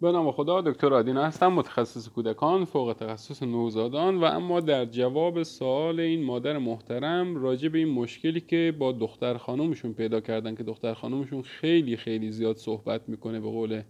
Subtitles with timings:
[0.00, 5.42] به نام خدا دکتر آدین هستم متخصص کودکان فوق تخصص نوزادان و اما در جواب
[5.42, 10.62] سوال این مادر محترم راجع به این مشکلی که با دختر خانومشون پیدا کردن که
[10.62, 13.82] دختر خانومشون خیلی خیلی زیاد صحبت می‌کنه به قول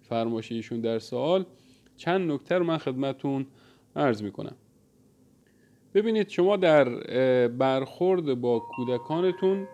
[0.00, 1.44] فرماشیشون در سوال
[1.96, 3.46] چند نکته رو من خدمتون
[3.96, 4.54] عرض می‌کنم.
[5.94, 6.88] ببینید شما در
[7.48, 9.66] برخورد با کودکانتون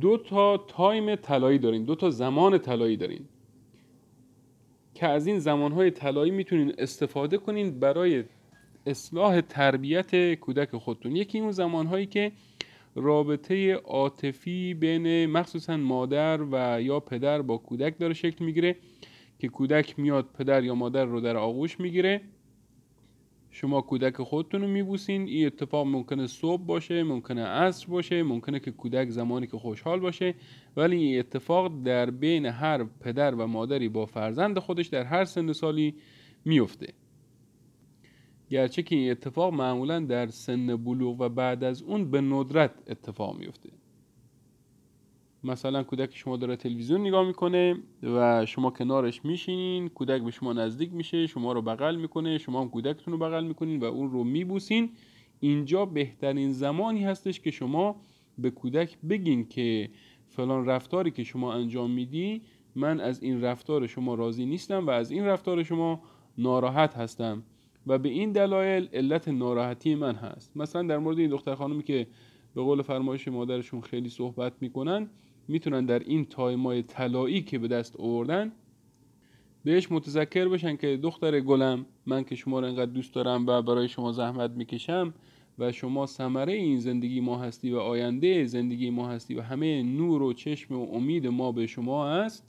[0.00, 3.28] دو تا تایم طلایی دارین دو تا زمان طلایی دارین.
[4.94, 8.24] که از این زمانهای طلایی می‌تونین استفاده کنین برای
[8.86, 11.16] اصلاح تربیت کودک خودتون.
[11.16, 12.32] یکی اون زمانهایی که
[12.94, 18.76] رابطه عاطفی بین مخصوصا مادر و یا پدر با کودک داره شکل می‌گیره
[19.38, 22.20] که کودک میاد پدر یا مادر رو در آغوش می‌گیره.
[23.54, 28.70] شما کودک خودتون رو میبوسین این اتفاق ممکنه صبح باشه ممکنه عصر باشه ممکنه که
[28.70, 30.34] کودک زمانی که خوشحال باشه
[30.76, 35.52] ولی این اتفاق در بین هر پدر و مادری با فرزند خودش در هر سن
[35.52, 35.94] سالی
[36.44, 36.92] میفته.
[38.50, 43.38] گرچه که این اتفاق معمولا در سن بلوغ و بعد از اون به ندرت اتفاق
[43.38, 43.68] میفته.
[45.44, 50.92] مثلا کودک شما داره تلویزیون نگاه می‌کنه و شما کنارش میشینین کودک به شما نزدیک
[50.92, 54.90] میشه شما رو بغل می‌کنه شما هم کودکتون رو بغل می‌کنین و اون رو میبوسین.
[55.40, 57.96] اینجا بهترین زمانی هستش که شما
[58.38, 59.90] به کودک بگین که
[60.26, 62.42] فلان رفتاری که شما انجام میدی
[62.74, 66.02] من از این رفتار شما راضی نیستم و از این رفتار شما
[66.38, 67.42] ناراحت هستم.
[67.86, 70.56] و به این دلایل علت ناراحتی من هست.
[70.56, 72.06] مثلا در مورد این دختر خانمی که
[72.54, 75.10] به قول فرمایش مادرشون خیلی صحبت می‌کنن
[75.52, 78.52] می‌تونن در این تایمای طلایی که به دست آوردن
[79.64, 83.88] بهش متذکر بشن که دختر گلم من که شما رو انقدر دوست دارم و برای
[83.88, 85.14] شما زحمت می‌کشم
[85.58, 90.22] و شما ثمره این زندگی ما هستی و آینده زندگی ما هستی و همه نور
[90.22, 92.46] و چشم و امید ما به شما است.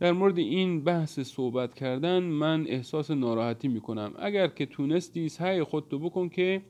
[0.00, 4.12] در مورد این بحث صحبت کردن من احساس ناراحتی می‌کنم.
[4.18, 6.62] اگر که تونستی سعی خودتو بکن که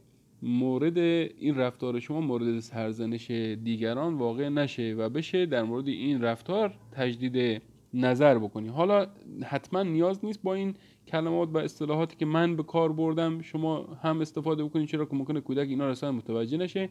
[0.43, 3.31] مورد این رفتار شما مورد سرزنش
[3.65, 7.63] دیگران واقع نشه و بشه در مورد این رفتار تجدید
[7.95, 8.69] نظر بکنی.
[8.69, 9.07] حالا
[9.45, 10.75] حتما نیاز نیست با این
[11.09, 15.41] کلمات و اصطلاحاتی که من به کار بردم شما هم استفاده بکنید چرا که ممکنه
[15.41, 16.89] کودک اینا اصلا متوجه نشه.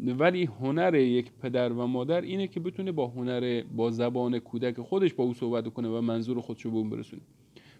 [0.00, 5.14] ولی هنر یک پدر و مادر اینه که بتونه با هنر با زبان کودک خودش
[5.14, 7.22] با او صحبت کنه و منظور خودشو به اون برسونه.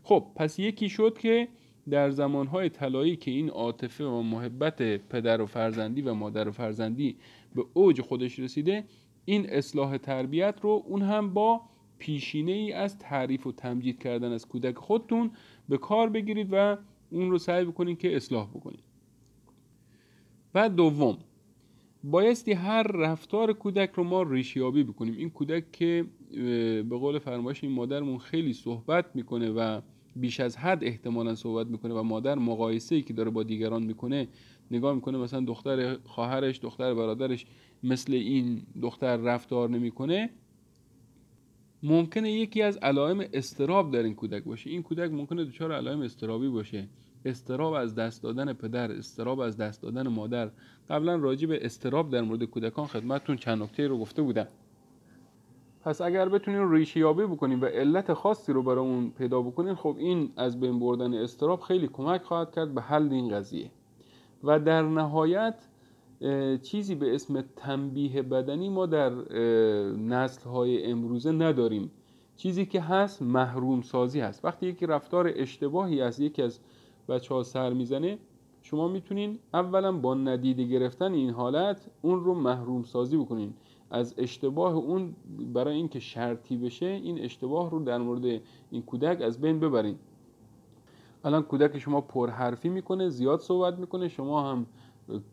[0.03, 1.49] خب پس یکی شد که
[1.91, 7.17] در زمانهای طلایی که این عاطفه و محبت پدر و فرزندی و مادر و فرزندی
[7.55, 8.85] به اوج خودش رسیده
[9.25, 11.61] این اصلاح تربیت رو اون هم با
[11.99, 15.31] پیشینه ای از تعریف و تمجید کردن از کودک خودتون
[15.69, 16.77] به کار بگیرید و
[17.11, 18.83] اون رو سعی بکنید که اصلاح بکنید.
[20.55, 21.19] و دوم
[22.05, 25.17] بایستی هر رفتار کودک رو ما ریشیابی بکنیم.
[25.17, 26.05] این کودک که
[26.89, 29.81] به قول فرمایش این مادرمون خیلی صحبت می‌کنه و
[30.21, 34.29] بیش از حد احتمالا صحبت می‌کنه و مادر مقایسه ای که داره با دیگران می‌کنه
[34.71, 37.47] نگاه می‌کنه مثلا دختر خواهرش دختر برادرش
[37.83, 40.31] مثل این دختر رفتار نمی‌کنه.
[41.83, 44.71] ممکنه یکی از علائم استراب در این کودک باشه.
[44.71, 46.89] این کودک ممکنه دچار علائم استرابی باشه.
[47.25, 50.51] استراب از دست دادن پدر استراب از دست دادن مادر.
[50.91, 54.49] قبلا راجع به استراب در مورد کودکان خدمتتون چند نکته رو گفته بودم.
[55.89, 59.95] پس اگر بتونین ریشه یابی بکنین و علت خاصی رو برای اون پیدا بکنین خب
[59.99, 63.71] این از بین بردن استراب خیلی کمک خواهد کرد به حل این قضیه.
[64.45, 65.55] و در نهایت
[66.63, 69.11] چیزی به اسم تنبیه بدنی ما در
[69.93, 71.91] نسل های امروزه نداریم.
[72.37, 74.45] چیزی که هست محروم سازی هست.
[74.45, 76.59] وقتی یکی رفتار اشتباهی از یکی از
[77.09, 78.19] بچه ها سر می‌زنه
[78.63, 83.55] شما می‌تونین اولا با ندیده گرفتن این حالت اون رو محروم سازی بکنین.
[83.91, 85.15] از اشتباه اون
[85.53, 88.41] برای اینکه شرطی بشه این اشتباه رو در مورد
[88.71, 89.97] این کودک از بین ببرین.
[91.25, 94.67] الان کودک شما پرحرفی می‌کنه زیاد صحبت می‌کنه شما هم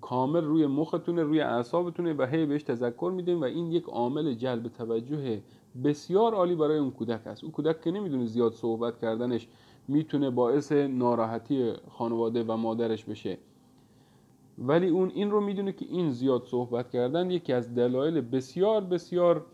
[0.02, 4.68] کامل روی مختونه روی اعصابتونه و هی بهش تذکر میدین و این یک عامل جلب
[4.68, 5.42] توجه
[5.84, 7.44] بسیار عالی برای اون کودک است.
[7.44, 9.48] اون کودک که نمی‌دونه زیاد صحبت کردنش
[9.88, 13.38] می‌تونه باعث ناراحتی خانواده و مادرش بشه.
[14.58, 19.46] ولی اون این رو می‌دونه که این زیاد صحبت کردن یکی از دلایل بسیار بسیار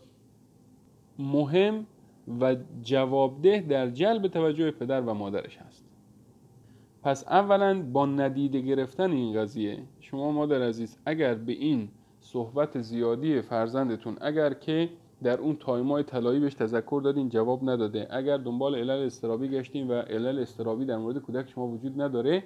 [1.18, 1.86] مهم
[2.40, 5.84] و جوابده در جلب توجه پدر و مادرش هست.
[7.02, 11.88] پس اولا با ندیده گرفتن این قضیه شما مادر عزیز اگر به این
[12.20, 14.88] صحبت زیادی فرزندتون اگر که
[15.22, 19.92] در اون تایمای طلایی بهش تذکر دادین جواب نداده اگر دنبال علل استرابی گشتین و
[19.94, 22.44] علل استرابی در مورد کودک شما وجود نداره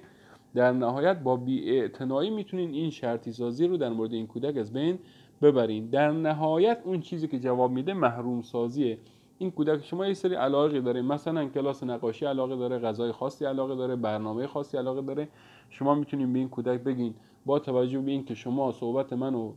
[0.55, 4.99] در نهایت با بیاعتنایی می‌تونین این شرطی سازی رو در مورد این کودک از بین
[5.41, 5.89] ببرین.
[5.89, 8.97] در نهایت اون چیزی که جواب میده محروم سازیه
[9.37, 11.01] این کودک شما یه سری علاقه داره.
[11.01, 15.27] مثلا کلاس نقاشی علاقه داره غذای خاصی علاقه داره برنامه خاصی علاقه داره.
[15.69, 17.13] شما می‌تونید به این کودک بگین
[17.45, 19.53] با توجه به اینکه شما صحبت من و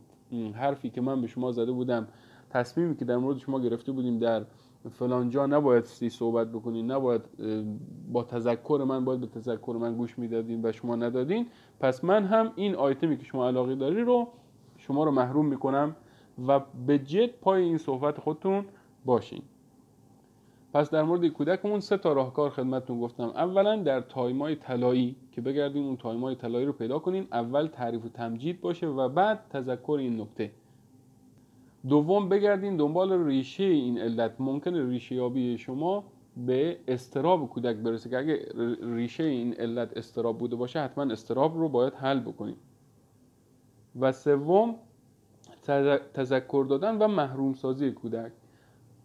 [0.53, 2.07] حرفی که من به شما زده بودم
[2.49, 4.45] تصمیمی که در مورد شما گرفته بودیم در
[4.89, 7.21] فلان جا نباید سی صحبت بکنین نباید
[8.11, 11.47] با تذکر من باید به تذکر من گوش می‌دادین و شما ندادین.
[11.79, 14.27] پس من هم این آیتمی که شما علاقه داری رو
[14.77, 15.95] شما رو محروم می‌کنم
[16.47, 18.65] و به جد پای این صحبت خودتون
[19.05, 19.41] باشین.
[20.73, 23.23] پس در مورد کودکمون سه تا راهکار خدمتتون گفتم.
[23.23, 27.27] اولا در time ای طلایی که بگردین اون time ای طلایی رو پیدا کنین.
[27.31, 30.51] اول تعریف و تمجید باشه و بعد تذکر این نکته.
[31.89, 34.35] دوم بگردین دنبال ریشه این علت.
[34.39, 36.03] ممکنه ریشه یابی شما
[36.37, 38.45] به اضطراب کودک برسه که اگه
[38.81, 42.57] ریشه این علت استراب بوده باشه حتما استراب رو باید حل بکنید
[43.99, 44.75] و سوم
[46.13, 48.31] تذکر دادن و محروم سازی کودک.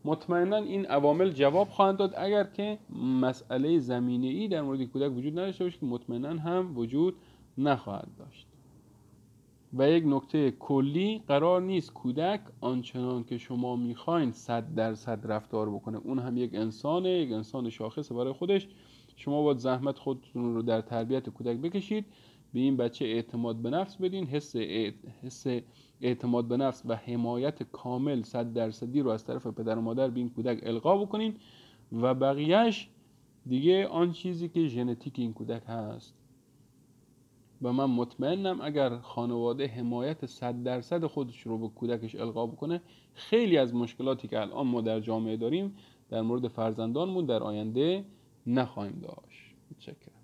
[0.05, 2.15] مطمئنا این عوامل جواب خواهند داد.
[2.17, 2.79] اگر که
[3.21, 7.17] مسئله زمینه ای در مورد کودک وجود نداشته باشه که مطمئنا هم وجود
[7.59, 8.47] نخواهد داشت.
[9.75, 15.99] و یک نکته کلی قرار نیست کودک آنچنان که شما می‌خواین صد درصد رفتار بکنه.
[15.99, 18.69] اون هم یک انسانه یک انسان شاخصه برای خودش.
[19.17, 22.05] شما باید زحمت خودتون رو در تربیت کودک بکشید.
[22.53, 24.27] به این بچه اعتماد به نفس بدین.
[24.27, 24.57] حس,
[25.23, 25.47] حس
[26.01, 30.21] اعتماد به نفس و حمایت کامل صد درصدی رو از طرف پدر و مادر به
[30.21, 31.35] این کودک القا بکنین.
[31.93, 32.89] و بقیهش
[33.47, 36.15] دیگه آن چیزی که ژنتیک این کودک هست.
[37.63, 42.83] و من مطمئنم اگر خانواده حمایت صد درصد خودش رو به کودکش القا بکنه
[43.15, 45.77] خیلی از مشکلاتی که الان ما در جامعه داریم
[46.11, 48.05] در مورد فرزندانمون در آینده
[48.47, 49.55] نخواهیم داشت.
[49.71, 50.16] متشکرم.